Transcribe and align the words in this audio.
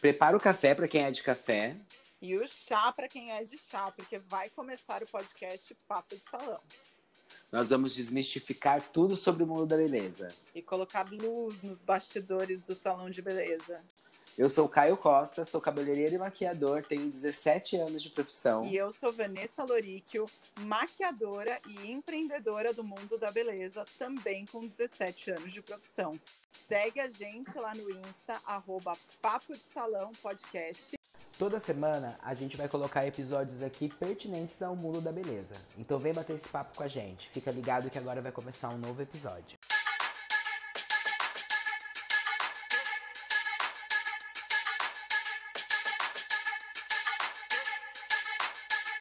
Prepara 0.00 0.36
o 0.36 0.40
café 0.40 0.74
para 0.74 0.88
quem 0.88 1.04
é 1.04 1.10
de 1.10 1.22
café. 1.22 1.76
E 2.20 2.36
o 2.36 2.46
chá 2.46 2.92
para 2.92 3.08
quem 3.08 3.32
é 3.32 3.42
de 3.42 3.58
chá, 3.58 3.90
porque 3.92 4.18
vai 4.18 4.50
começar 4.50 5.02
o 5.02 5.06
podcast 5.06 5.74
Papo 5.86 6.14
de 6.14 6.22
Salão. 6.30 6.60
Nós 7.52 7.70
vamos 7.70 7.94
desmistificar 7.94 8.82
tudo 8.82 9.16
sobre 9.16 9.44
o 9.44 9.46
mundo 9.46 9.66
da 9.66 9.76
beleza. 9.76 10.28
E 10.54 10.60
colocar 10.60 11.08
luz 11.10 11.62
nos 11.62 11.82
bastidores 11.82 12.62
do 12.62 12.74
salão 12.74 13.08
de 13.08 13.22
beleza. 13.22 13.82
Eu 14.38 14.50
sou 14.50 14.68
Caio 14.68 14.98
Costa, 14.98 15.46
sou 15.46 15.62
cabeleireiro 15.62 16.16
e 16.16 16.18
maquiador, 16.18 16.84
tenho 16.84 17.08
17 17.08 17.76
anos 17.76 18.02
de 18.02 18.10
profissão. 18.10 18.66
E 18.66 18.76
eu 18.76 18.92
sou 18.92 19.10
Vanessa 19.10 19.64
Loríquio, 19.64 20.26
maquiadora 20.60 21.58
e 21.66 21.90
empreendedora 21.90 22.74
do 22.74 22.84
mundo 22.84 23.16
da 23.16 23.30
beleza, 23.30 23.82
também 23.98 24.44
com 24.44 24.66
17 24.66 25.30
anos 25.30 25.54
de 25.54 25.62
profissão. 25.62 26.20
Segue 26.68 27.00
a 27.00 27.08
gente 27.08 27.56
lá 27.56 27.72
no 27.74 27.90
Insta, 27.90 28.38
arroba 28.44 28.92
Papo 29.22 29.54
de 29.54 29.62
Salão 29.72 30.12
Podcast. 30.20 30.98
Toda 31.38 31.58
semana 31.58 32.18
a 32.22 32.34
gente 32.34 32.58
vai 32.58 32.68
colocar 32.68 33.06
episódios 33.06 33.62
aqui 33.62 33.88
pertinentes 33.88 34.60
ao 34.60 34.76
mundo 34.76 35.00
da 35.00 35.12
beleza. 35.12 35.54
Então 35.78 35.98
vem 35.98 36.12
bater 36.12 36.36
esse 36.36 36.48
papo 36.48 36.76
com 36.76 36.82
a 36.82 36.88
gente. 36.88 37.30
Fica 37.30 37.50
ligado 37.50 37.88
que 37.88 37.98
agora 37.98 38.20
vai 38.20 38.32
começar 38.32 38.68
um 38.68 38.76
novo 38.76 39.00
episódio. 39.00 39.58